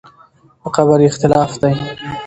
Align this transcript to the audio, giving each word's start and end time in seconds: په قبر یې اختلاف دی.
په 0.61 0.69
قبر 0.75 0.99
یې 1.03 1.07
اختلاف 1.09 1.51
دی. 1.61 1.75